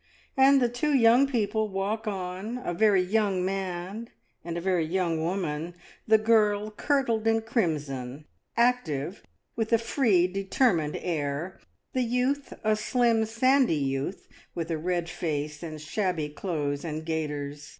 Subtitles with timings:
[0.35, 4.09] And the two young people walk on— a very young man
[4.43, 5.75] and a very young woman.
[6.07, 8.25] The girl kirtled in crimson,
[8.57, 9.21] active,
[9.55, 11.59] with a free, determined air;
[11.93, 17.69] the youth, a slim sandy youth, with a red face and shabby clothes and gaiters.